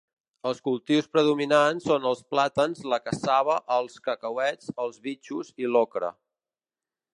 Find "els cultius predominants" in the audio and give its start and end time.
0.51-1.85